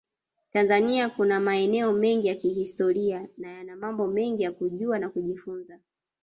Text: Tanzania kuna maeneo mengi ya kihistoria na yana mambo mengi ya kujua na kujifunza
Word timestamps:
Tanzania 0.53 1.09
kuna 1.09 1.39
maeneo 1.39 1.93
mengi 1.93 2.27
ya 2.27 2.35
kihistoria 2.35 3.27
na 3.37 3.51
yana 3.51 3.75
mambo 3.75 4.07
mengi 4.07 4.43
ya 4.43 4.51
kujua 4.51 4.99
na 4.99 5.09
kujifunza 5.09 5.79